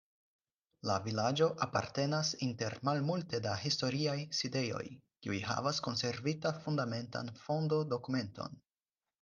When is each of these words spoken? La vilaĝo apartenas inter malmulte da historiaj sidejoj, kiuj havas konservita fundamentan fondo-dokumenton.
La 0.89 0.93
vilaĝo 1.07 1.49
apartenas 1.65 2.31
inter 2.45 2.77
malmulte 2.89 3.41
da 3.47 3.53
historiaj 3.65 4.17
sidejoj, 4.39 4.83
kiuj 5.27 5.45
havas 5.51 5.83
konservita 5.89 6.57
fundamentan 6.65 7.33
fondo-dokumenton. 7.45 8.61